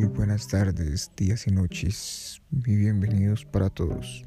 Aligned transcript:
Muy 0.00 0.08
buenas 0.08 0.48
tardes, 0.48 1.12
días 1.14 1.46
y 1.46 1.50
noches. 1.50 2.40
Muy 2.50 2.74
bienvenidos 2.76 3.44
para 3.44 3.68
todos. 3.68 4.24